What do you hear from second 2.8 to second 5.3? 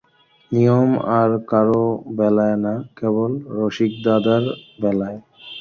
কেবল রসিকদাদার বেলায়!